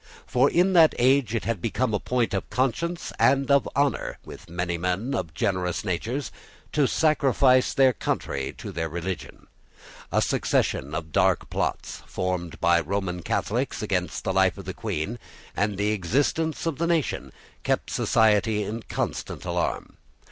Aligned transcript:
For 0.25 0.49
in 0.49 0.73
that 0.73 0.95
age 0.97 1.35
it 1.35 1.45
had 1.45 1.61
become 1.61 1.93
a 1.93 1.99
point 1.99 2.33
of 2.33 2.49
conscience 2.49 3.13
and 3.19 3.51
of 3.51 3.69
honour 3.75 4.17
with 4.25 4.49
many 4.49 4.75
men 4.75 5.13
of 5.13 5.35
generous 5.35 5.85
natures 5.85 6.31
to 6.71 6.87
sacrifice 6.87 7.71
their 7.75 7.93
country 7.93 8.51
to 8.57 8.71
their 8.71 8.89
religion. 8.89 9.45
A 10.11 10.19
succession 10.19 10.95
of 10.95 11.11
dark 11.11 11.51
plots, 11.51 12.01
formed 12.07 12.59
by 12.59 12.79
Roman 12.79 13.21
Catholics 13.21 13.83
against 13.83 14.23
the 14.23 14.33
life 14.33 14.57
of 14.57 14.65
the 14.65 14.73
Queen 14.73 15.19
and 15.55 15.77
the 15.77 15.91
existence 15.91 16.65
of 16.65 16.79
the 16.79 16.87
nation, 16.87 17.31
kept 17.61 17.91
society 17.91 18.63
in 18.63 18.81
constant 18.89 19.45
alarm. 19.45 19.97